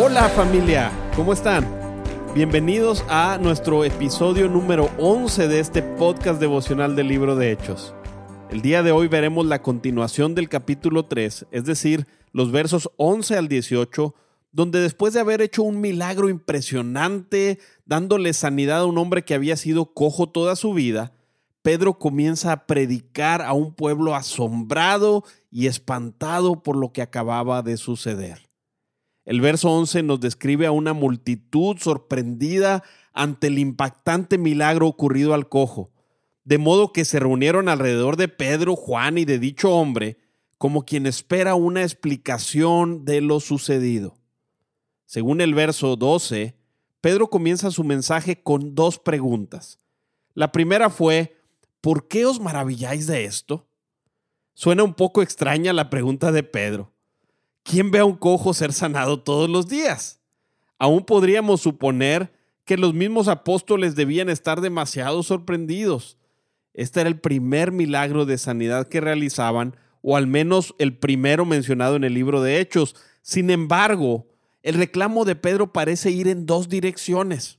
[0.00, 1.66] Hola familia, ¿cómo están?
[2.32, 7.96] Bienvenidos a nuestro episodio número 11 de este podcast devocional del libro de Hechos.
[8.48, 13.38] El día de hoy veremos la continuación del capítulo 3, es decir, los versos 11
[13.38, 14.14] al 18,
[14.52, 19.56] donde después de haber hecho un milagro impresionante, dándole sanidad a un hombre que había
[19.56, 21.12] sido cojo toda su vida,
[21.62, 27.76] Pedro comienza a predicar a un pueblo asombrado y espantado por lo que acababa de
[27.76, 28.47] suceder.
[29.28, 35.50] El verso 11 nos describe a una multitud sorprendida ante el impactante milagro ocurrido al
[35.50, 35.90] cojo,
[36.44, 40.16] de modo que se reunieron alrededor de Pedro, Juan y de dicho hombre,
[40.56, 44.16] como quien espera una explicación de lo sucedido.
[45.04, 46.56] Según el verso 12,
[47.02, 49.78] Pedro comienza su mensaje con dos preguntas.
[50.32, 51.36] La primera fue,
[51.82, 53.68] ¿por qué os maravilláis de esto?
[54.54, 56.94] Suena un poco extraña la pregunta de Pedro.
[57.68, 60.20] ¿Quién ve a un cojo ser sanado todos los días?
[60.78, 62.32] Aún podríamos suponer
[62.64, 66.16] que los mismos apóstoles debían estar demasiado sorprendidos.
[66.72, 71.96] Este era el primer milagro de sanidad que realizaban, o al menos el primero mencionado
[71.96, 72.96] en el libro de Hechos.
[73.20, 74.26] Sin embargo,
[74.62, 77.58] el reclamo de Pedro parece ir en dos direcciones.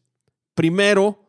[0.55, 1.25] Primero,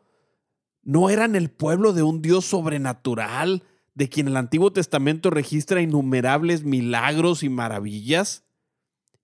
[0.83, 3.65] ¿no eran el pueblo de un Dios sobrenatural,
[3.95, 8.45] de quien el Antiguo Testamento registra innumerables milagros y maravillas?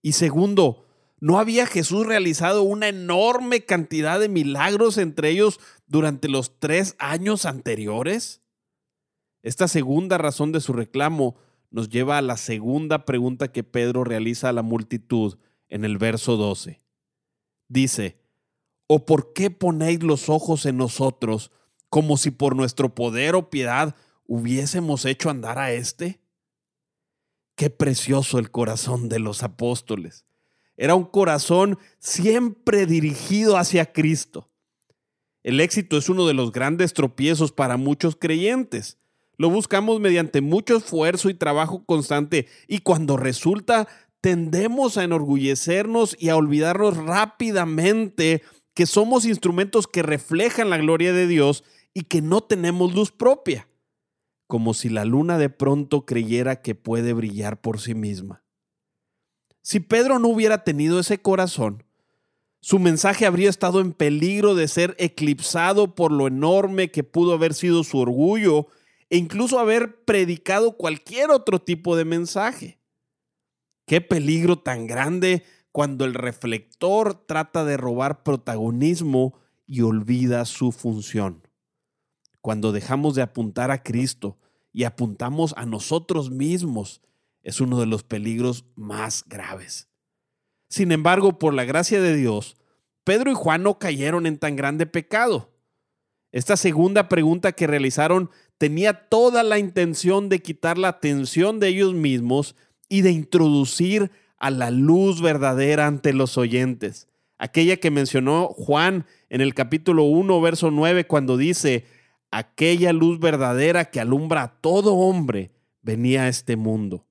[0.07, 0.87] Y segundo,
[1.19, 5.59] ¿no había Jesús realizado una enorme cantidad de milagros entre ellos
[5.89, 8.41] durante los tres años anteriores?
[9.43, 11.35] Esta segunda razón de su reclamo
[11.73, 16.37] nos lleva a la segunda pregunta que Pedro realiza a la multitud en el verso
[16.37, 16.85] 12.
[17.67, 18.21] Dice,
[18.87, 21.51] ¿o por qué ponéis los ojos en nosotros
[21.89, 26.21] como si por nuestro poder o piedad hubiésemos hecho andar a éste?
[27.57, 30.27] Qué precioso el corazón de los apóstoles.
[30.77, 34.51] Era un corazón siempre dirigido hacia Cristo.
[35.43, 38.99] El éxito es uno de los grandes tropiezos para muchos creyentes.
[39.39, 43.89] Lo buscamos mediante mucho esfuerzo y trabajo constante y cuando resulta
[44.21, 48.43] tendemos a enorgullecernos y a olvidarnos rápidamente
[48.75, 51.65] que somos instrumentos que reflejan la gloria de Dios
[51.95, 53.67] y que no tenemos luz propia
[54.47, 58.45] como si la luna de pronto creyera que puede brillar por sí misma.
[59.63, 61.85] Si Pedro no hubiera tenido ese corazón,
[62.61, 67.55] su mensaje habría estado en peligro de ser eclipsado por lo enorme que pudo haber
[67.55, 68.69] sido su orgullo
[69.11, 72.79] e incluso haber predicado cualquier otro tipo de mensaje.
[73.87, 81.46] Qué peligro tan grande cuando el reflector trata de robar protagonismo y olvida su función
[82.47, 84.39] cuando dejamos de apuntar a Cristo
[84.73, 87.01] y apuntamos a nosotros mismos,
[87.43, 89.89] es uno de los peligros más graves.
[90.69, 92.57] Sin embargo, por la gracia de Dios,
[93.03, 95.51] Pedro y Juan no cayeron en tan grande pecado.
[96.31, 101.95] Esta segunda pregunta que realizaron tenía toda la intención de quitar la atención de ellos
[101.95, 102.55] mismos
[102.89, 107.09] y de introducir a la luz verdadera ante los oyentes.
[107.39, 111.85] Aquella que mencionó Juan en el capítulo 1, verso 9, cuando dice,
[112.31, 117.07] aquella luz verdadera que alumbra a todo hombre, venía a este mundo.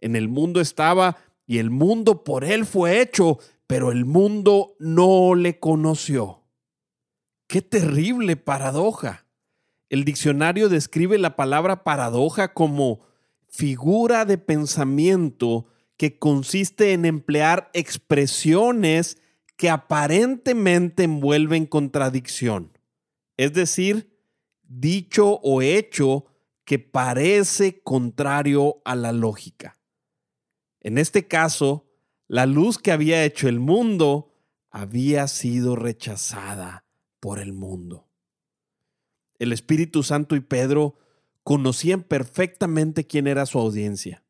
[0.00, 1.16] En el mundo estaba
[1.46, 6.42] y el mundo por él fue hecho, pero el mundo no le conoció.
[7.46, 9.26] Qué terrible paradoja.
[9.88, 13.00] El diccionario describe la palabra paradoja como
[13.48, 15.66] figura de pensamiento
[15.96, 19.18] que consiste en emplear expresiones
[19.56, 22.76] que aparentemente envuelven contradicción.
[23.36, 24.15] Es decir,
[24.68, 26.26] dicho o hecho
[26.64, 29.78] que parece contrario a la lógica.
[30.80, 31.86] En este caso,
[32.28, 34.34] la luz que había hecho el mundo
[34.70, 36.84] había sido rechazada
[37.20, 38.08] por el mundo.
[39.38, 40.96] El Espíritu Santo y Pedro
[41.42, 44.24] conocían perfectamente quién era su audiencia.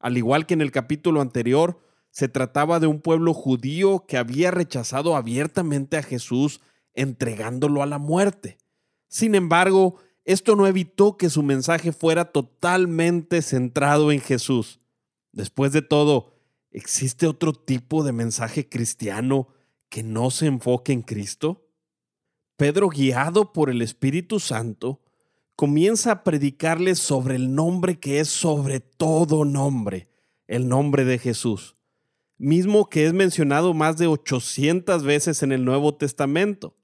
[0.00, 1.80] Al igual que en el capítulo anterior,
[2.10, 6.60] se trataba de un pueblo judío que había rechazado abiertamente a Jesús
[6.94, 8.58] entregándolo a la muerte.
[9.14, 9.94] Sin embargo,
[10.24, 14.80] esto no evitó que su mensaje fuera totalmente centrado en Jesús.
[15.30, 16.32] Después de todo,
[16.72, 19.46] ¿existe otro tipo de mensaje cristiano
[19.88, 21.68] que no se enfoque en Cristo?
[22.56, 25.00] Pedro, guiado por el Espíritu Santo,
[25.54, 30.08] comienza a predicarles sobre el nombre que es sobre todo nombre,
[30.48, 31.76] el nombre de Jesús,
[32.36, 36.74] mismo que es mencionado más de 800 veces en el Nuevo Testamento.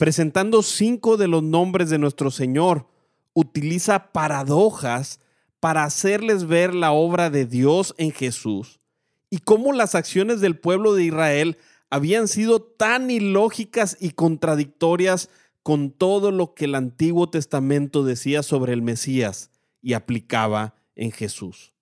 [0.00, 2.86] Presentando cinco de los nombres de nuestro Señor,
[3.34, 5.20] utiliza paradojas
[5.60, 8.80] para hacerles ver la obra de Dios en Jesús
[9.28, 11.58] y cómo las acciones del pueblo de Israel
[11.90, 15.28] habían sido tan ilógicas y contradictorias
[15.62, 19.50] con todo lo que el Antiguo Testamento decía sobre el Mesías
[19.82, 21.74] y aplicaba en Jesús.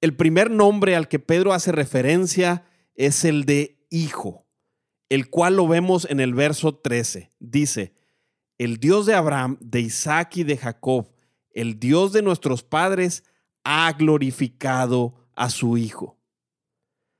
[0.00, 2.64] El primer nombre al que Pedro hace referencia
[2.96, 4.47] es el de Hijo,
[5.08, 7.32] el cual lo vemos en el verso 13.
[7.38, 7.94] Dice,
[8.58, 11.10] el Dios de Abraham, de Isaac y de Jacob,
[11.52, 13.24] el Dios de nuestros padres,
[13.64, 16.18] ha glorificado a su Hijo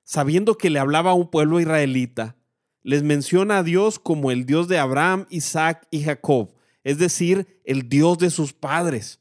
[0.09, 2.35] sabiendo que le hablaba a un pueblo israelita,
[2.83, 7.91] les menciona a Dios como el Dios de Abraham, Isaac y Jacob, es decir, el
[7.91, 9.21] Dios de sus padres.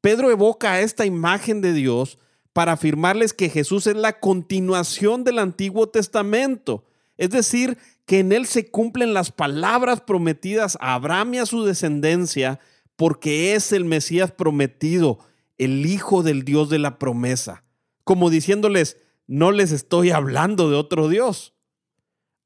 [0.00, 2.20] Pedro evoca esta imagen de Dios
[2.52, 6.84] para afirmarles que Jesús es la continuación del Antiguo Testamento,
[7.22, 11.62] es decir, que en él se cumplen las palabras prometidas a Abraham y a su
[11.62, 12.58] descendencia,
[12.96, 15.20] porque es el Mesías prometido,
[15.56, 17.62] el Hijo del Dios de la promesa,
[18.02, 18.96] como diciéndoles,
[19.28, 21.54] no les estoy hablando de otro Dios.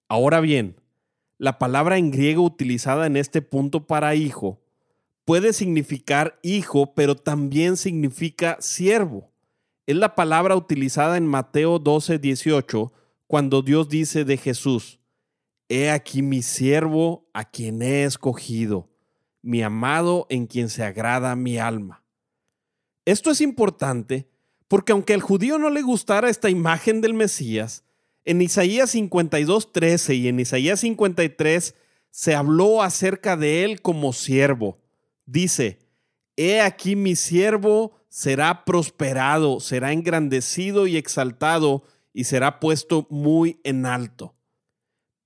[0.08, 0.79] Ahora bien,
[1.38, 4.61] la palabra en griego utilizada en este punto para hijo
[5.25, 9.32] puede significar hijo, pero también significa siervo.
[9.87, 12.93] Es la palabra utilizada en Mateo 12, 18,
[13.26, 15.00] cuando Dios dice de Jesús,
[15.69, 18.88] He aquí mi siervo a quien he escogido,
[19.43, 22.05] mi amado en quien se agrada mi alma.
[23.05, 24.28] Esto es importante
[24.69, 27.84] porque aunque al judío no le gustara esta imagen del Mesías,
[28.25, 31.75] en Isaías 52, 13 y en Isaías 53
[32.11, 34.79] se habló acerca de él como siervo.
[35.26, 35.79] Dice,
[36.37, 41.84] He aquí mi siervo será prosperado, será engrandecido y exaltado
[42.16, 44.34] y será puesto muy en alto.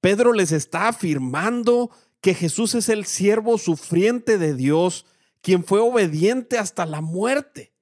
[0.00, 5.06] Pedro les está afirmando que Jesús es el siervo sufriente de Dios,
[5.40, 7.72] quien fue obediente hasta la muerte.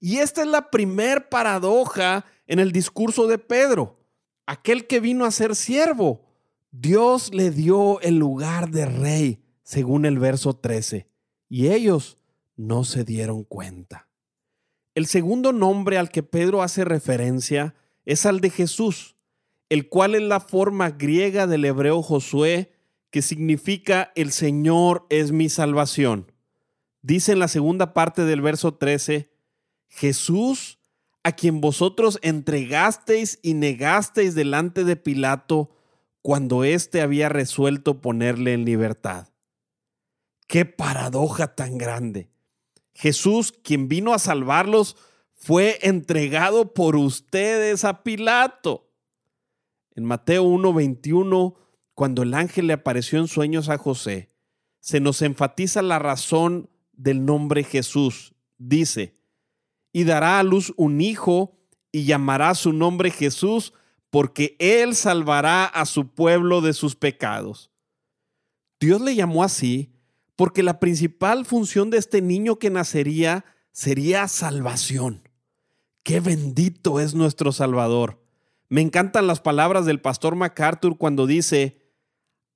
[0.00, 3.98] Y esta es la primer paradoja en el discurso de Pedro.
[4.46, 6.24] Aquel que vino a ser siervo,
[6.70, 11.06] Dios le dio el lugar de rey, según el verso 13,
[11.50, 12.16] y ellos
[12.56, 14.08] no se dieron cuenta.
[14.94, 17.74] El segundo nombre al que Pedro hace referencia
[18.06, 19.16] es al de Jesús,
[19.68, 22.72] el cual es la forma griega del hebreo Josué,
[23.10, 26.32] que significa el Señor es mi salvación.
[27.02, 29.30] Dice en la segunda parte del verso 13,
[29.88, 30.78] Jesús,
[31.22, 35.70] a quien vosotros entregasteis y negasteis delante de Pilato
[36.22, 39.28] cuando éste había resuelto ponerle en libertad.
[40.46, 42.30] Qué paradoja tan grande.
[42.94, 44.96] Jesús, quien vino a salvarlos,
[45.46, 48.90] fue entregado por ustedes a Pilato.
[49.94, 51.54] En Mateo 1:21,
[51.94, 54.32] cuando el ángel le apareció en sueños a José,
[54.80, 58.34] se nos enfatiza la razón del nombre Jesús.
[58.58, 59.14] Dice,
[59.92, 61.56] y dará a luz un hijo
[61.92, 63.72] y llamará su nombre Jesús,
[64.10, 67.70] porque él salvará a su pueblo de sus pecados.
[68.80, 69.92] Dios le llamó así
[70.34, 75.25] porque la principal función de este niño que nacería sería salvación.
[76.06, 78.22] Qué bendito es nuestro Salvador.
[78.68, 81.82] Me encantan las palabras del pastor MacArthur cuando dice,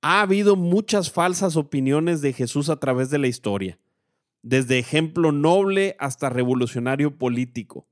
[0.01, 3.77] ha habido muchas falsas opiniones de Jesús a través de la historia
[4.41, 7.89] desde ejemplo noble hasta revolucionario político.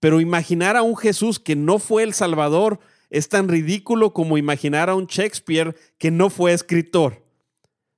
[0.00, 4.90] Pero imaginar a un Jesús que no fue el Salvador es tan ridículo como imaginar
[4.90, 7.24] a un Shakespeare que no fue escritor.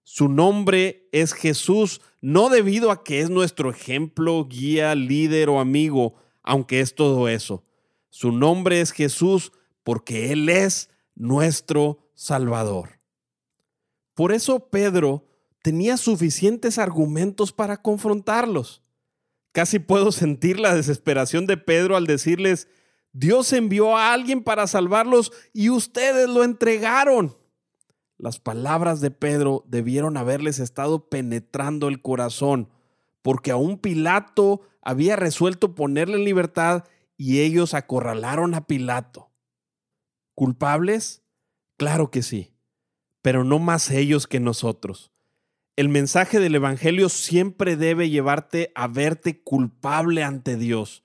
[0.05, 6.15] Su nombre es Jesús, no debido a que es nuestro ejemplo, guía, líder o amigo,
[6.43, 7.65] aunque es todo eso.
[8.09, 13.01] Su nombre es Jesús porque Él es nuestro Salvador.
[14.15, 15.27] Por eso Pedro
[15.63, 18.83] tenía suficientes argumentos para confrontarlos.
[19.53, 22.69] Casi puedo sentir la desesperación de Pedro al decirles,
[23.13, 27.37] Dios envió a alguien para salvarlos y ustedes lo entregaron.
[28.17, 32.69] Las palabras de Pedro debieron haberles estado penetrando el corazón,
[33.23, 36.85] porque aún Pilato había resuelto ponerle en libertad
[37.17, 39.31] y ellos acorralaron a Pilato.
[40.35, 41.23] ¿Culpables?
[41.77, 42.55] Claro que sí,
[43.23, 45.11] pero no más ellos que nosotros.
[45.77, 51.05] El mensaje del Evangelio siempre debe llevarte a verte culpable ante Dios.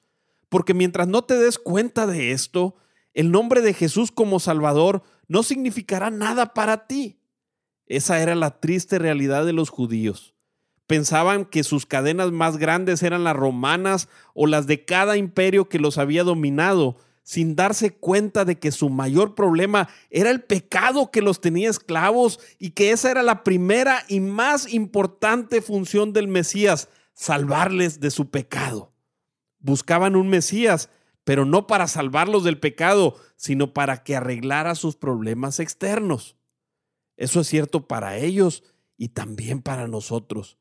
[0.49, 2.75] Porque mientras no te des cuenta de esto,
[3.13, 7.19] el nombre de Jesús como Salvador no significará nada para ti.
[7.87, 10.34] Esa era la triste realidad de los judíos.
[10.87, 15.79] Pensaban que sus cadenas más grandes eran las romanas o las de cada imperio que
[15.79, 21.23] los había dominado, sin darse cuenta de que su mayor problema era el pecado que
[21.23, 26.87] los tenía esclavos y que esa era la primera y más importante función del Mesías,
[27.13, 28.93] salvarles de su pecado.
[29.57, 30.91] Buscaban un Mesías,
[31.23, 36.37] pero no para salvarlos del pecado, sino para que arreglara sus problemas externos.
[37.17, 38.63] Eso es cierto para ellos
[38.97, 40.59] y también para nosotros.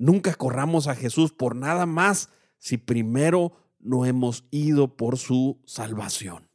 [0.00, 6.48] Nunca corramos a Jesús por nada más si primero no hemos ido por su salvación.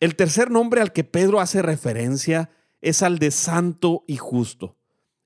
[0.00, 2.50] El tercer nombre al que Pedro hace referencia
[2.80, 4.76] es al de santo y justo.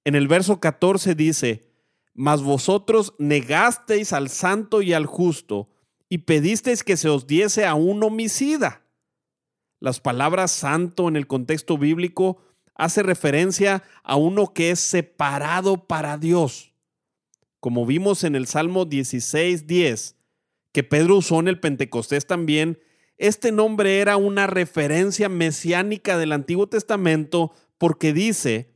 [0.04, 1.72] En el verso 14 dice,
[2.12, 5.70] Mas vosotros negasteis al santo y al justo
[6.10, 8.82] y pedisteis que se os diese a un homicida.
[9.78, 12.42] Las palabras santo en el contexto bíblico
[12.74, 16.72] hace referencia a uno que es separado para Dios.
[17.60, 20.16] Como vimos en el Salmo 16, 10,
[20.72, 22.78] que Pedro usó en el Pentecostés también,
[23.18, 28.72] este nombre era una referencia mesiánica del Antiguo Testamento porque dice,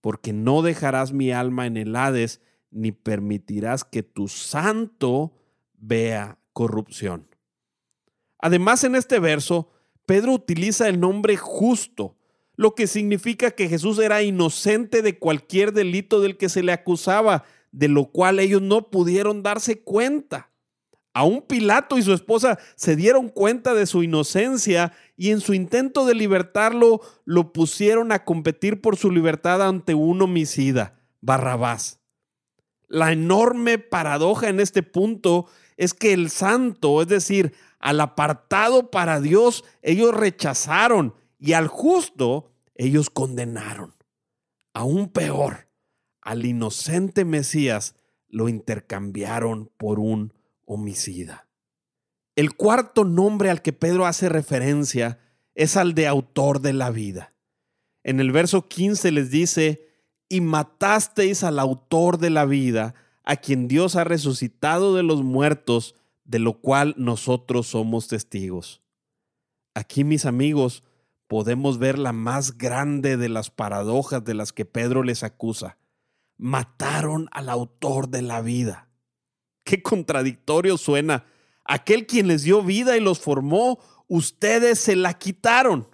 [0.00, 5.34] porque no dejarás mi alma en el Hades, ni permitirás que tu santo
[5.74, 7.28] vea corrupción.
[8.38, 9.70] Además, en este verso,
[10.06, 12.16] Pedro utiliza el nombre justo,
[12.56, 17.44] lo que significa que Jesús era inocente de cualquier delito del que se le acusaba,
[17.72, 20.50] de lo cual ellos no pudieron darse cuenta.
[21.12, 26.06] Aún Pilato y su esposa se dieron cuenta de su inocencia y en su intento
[26.06, 32.00] de libertarlo lo pusieron a competir por su libertad ante un homicida, Barrabás.
[32.88, 35.46] La enorme paradoja en este punto
[35.76, 42.54] es que el santo, es decir, al apartado para Dios, ellos rechazaron y al justo
[42.74, 43.94] ellos condenaron.
[44.72, 45.68] Aún peor,
[46.22, 47.96] al inocente Mesías
[48.28, 50.32] lo intercambiaron por un
[50.64, 51.46] homicida.
[52.34, 55.20] El cuarto nombre al que Pedro hace referencia
[55.54, 57.34] es al de autor de la vida.
[58.04, 59.86] En el verso 15 les dice,
[60.30, 65.94] y matasteis al autor de la vida, a quien Dios ha resucitado de los muertos,
[66.24, 68.80] de lo cual nosotros somos testigos.
[69.74, 70.82] Aquí, mis amigos,
[71.34, 75.78] podemos ver la más grande de las paradojas de las que Pedro les acusa.
[76.38, 78.88] Mataron al autor de la vida.
[79.64, 81.24] Qué contradictorio suena.
[81.64, 85.88] Aquel quien les dio vida y los formó, ustedes se la quitaron.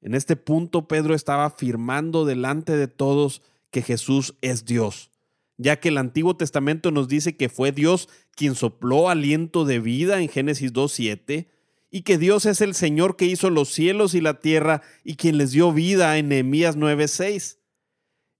[0.00, 3.42] En este punto Pedro estaba afirmando delante de todos
[3.72, 5.10] que Jesús es Dios,
[5.56, 10.20] ya que el Antiguo Testamento nos dice que fue Dios quien sopló aliento de vida
[10.20, 11.48] en Génesis 2.7
[11.94, 15.38] y que Dios es el Señor que hizo los cielos y la tierra y quien
[15.38, 17.58] les dio vida en Nehemías 9.6.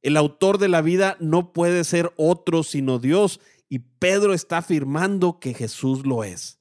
[0.03, 5.39] El autor de la vida no puede ser otro sino Dios y Pedro está afirmando
[5.39, 6.59] que Jesús lo es.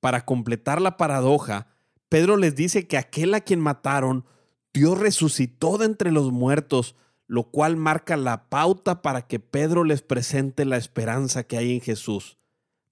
[0.00, 1.68] Para completar la paradoja,
[2.08, 4.24] Pedro les dice que aquel a quien mataron,
[4.74, 6.96] Dios resucitó de entre los muertos,
[7.28, 11.80] lo cual marca la pauta para que Pedro les presente la esperanza que hay en
[11.80, 12.36] Jesús,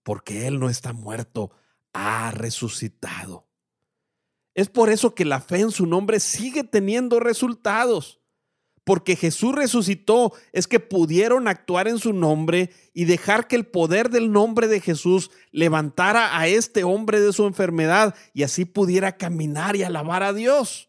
[0.04, 1.50] porque Él no está muerto,
[1.98, 3.48] ha resucitado.
[4.54, 8.18] Es por eso que la fe en su nombre sigue teniendo resultados
[8.88, 14.08] porque Jesús resucitó, es que pudieron actuar en su nombre y dejar que el poder
[14.08, 19.76] del nombre de Jesús levantara a este hombre de su enfermedad y así pudiera caminar
[19.76, 20.88] y alabar a Dios.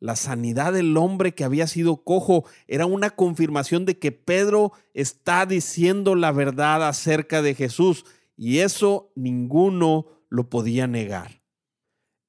[0.00, 5.46] La sanidad del hombre que había sido cojo era una confirmación de que Pedro está
[5.46, 8.04] diciendo la verdad acerca de Jesús
[8.36, 11.42] y eso ninguno lo podía negar.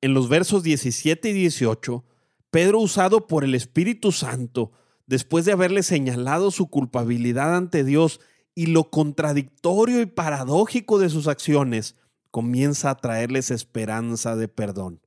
[0.02, 2.04] En los versos 17 y 18,
[2.52, 4.74] Pedro, usado por el Espíritu Santo,
[5.08, 8.20] después de haberle señalado su culpabilidad ante Dios
[8.54, 11.96] y lo contradictorio y paradójico de sus acciones,
[12.30, 15.02] comienza a traerles esperanza de perdón.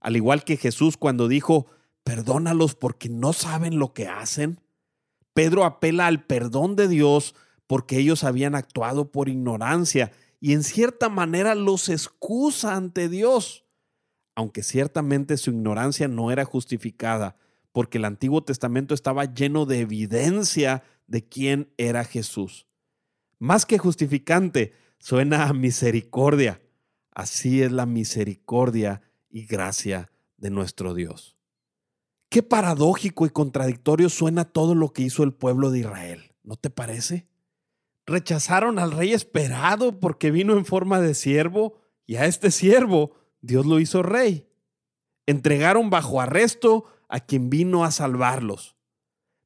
[0.00, 1.66] Al igual que Jesús cuando dijo,
[2.02, 4.60] perdónalos porque no saben lo que hacen,
[5.34, 7.34] Pedro apela al perdón de Dios
[7.66, 13.64] porque ellos habían actuado por ignorancia y en cierta manera los excusa ante Dios,
[14.34, 17.36] aunque ciertamente su ignorancia no era justificada,
[17.72, 22.66] porque el Antiguo Testamento estaba lleno de evidencia de quién era Jesús.
[23.38, 26.62] Más que justificante, suena a misericordia.
[27.10, 31.36] Así es la misericordia y gracia de nuestro Dios.
[32.28, 36.70] Qué paradójico y contradictorio suena todo lo que hizo el pueblo de Israel, ¿no te
[36.70, 37.26] parece?
[38.06, 43.66] Rechazaron al rey esperado porque vino en forma de siervo y a este siervo Dios
[43.66, 44.48] lo hizo rey.
[45.26, 48.76] Entregaron bajo arresto a quien vino a salvarlos.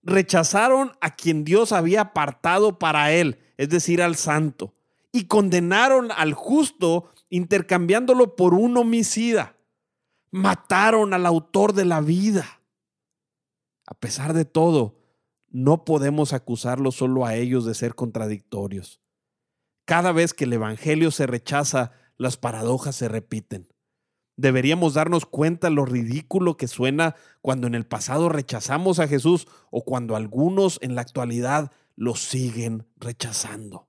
[0.02, 4.74] Rechazaron a quien Dios había apartado para él, es decir, al santo,
[5.12, 9.56] y condenaron al justo intercambiándolo por un homicida.
[10.30, 12.60] Mataron al autor de la vida.
[13.86, 14.99] A pesar de todo,
[15.50, 19.00] no podemos acusarlos solo a ellos de ser contradictorios.
[19.84, 23.68] Cada vez que el Evangelio se rechaza, las paradojas se repiten.
[24.36, 29.84] Deberíamos darnos cuenta lo ridículo que suena cuando en el pasado rechazamos a Jesús o
[29.84, 33.88] cuando algunos en la actualidad lo siguen rechazando.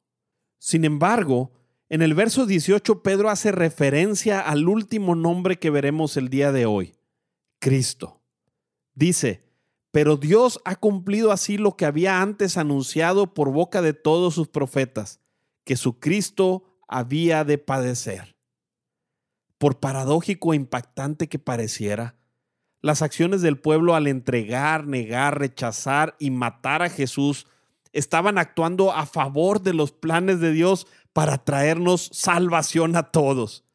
[0.60, 1.54] Sin embargo,
[1.88, 6.66] en el verso 18 Pedro hace referencia al último nombre que veremos el día de
[6.66, 6.96] hoy,
[7.60, 8.22] Cristo.
[8.94, 9.51] Dice,
[9.92, 14.48] pero Dios ha cumplido así lo que había antes anunciado por boca de todos sus
[14.48, 15.20] profetas,
[15.66, 18.36] que su Cristo había de padecer.
[19.58, 22.16] Por paradójico e impactante que pareciera,
[22.82, 27.46] las acciones del pueblo al entregar, negar, rechazar y matar a Jesús
[27.94, 33.66] estaban actuando a favor de los planes de Dios para traernos salvación a todos.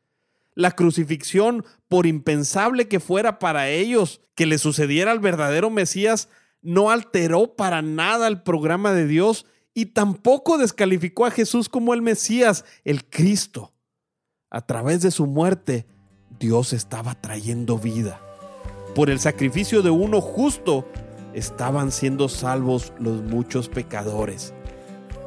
[0.56, 6.28] La crucifixión, por impensable que fuera para ellos que le sucediera al verdadero Mesías,
[6.62, 12.00] no alteró para nada el programa de Dios y tampoco descalificó a Jesús como el
[12.02, 13.74] Mesías, el Cristo.
[14.50, 15.86] A través de su muerte,
[16.40, 18.20] Dios estaba trayendo vida.
[18.94, 20.88] Por el sacrificio de uno justo,
[21.34, 24.54] estaban siendo salvos los muchos pecadores.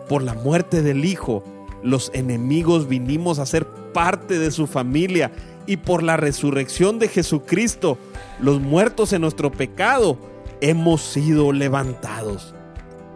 [0.10, 1.44] Por la muerte del Hijo,
[1.84, 5.32] los enemigos vinimos a ser parte de su familia
[5.66, 7.98] y por la resurrección de Jesucristo,
[8.40, 10.18] los muertos en nuestro pecado,
[10.62, 12.56] hemos sido levantados.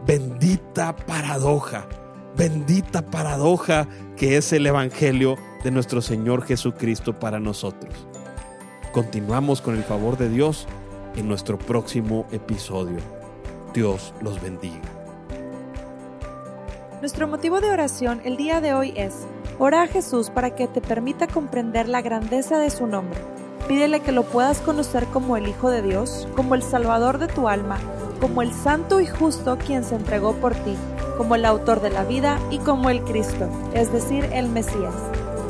[0.06, 1.88] Bendita paradoja,
[2.38, 8.08] bendita paradoja que es el Evangelio de nuestro Señor Jesucristo para nosotros.
[8.92, 10.68] Continuamos con el favor de Dios
[11.16, 13.00] en nuestro próximo episodio.
[13.74, 14.93] Dios los bendiga.
[17.04, 19.28] Nuestro motivo de oración el día de hoy es,
[19.60, 23.20] ora a Jesús para que te permita comprender la grandeza de su nombre.
[23.68, 27.50] Pídele que lo puedas conocer como el Hijo de Dios, como el Salvador de tu
[27.50, 27.78] alma,
[28.22, 30.78] como el Santo y Justo quien se entregó por ti,
[31.18, 34.96] como el Autor de la vida y como el Cristo, es decir, el Mesías.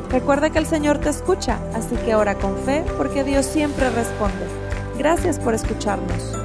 [0.09, 4.47] Recuerda que el Señor te escucha, así que ora con fe porque Dios siempre responde.
[4.97, 6.42] Gracias por escucharnos.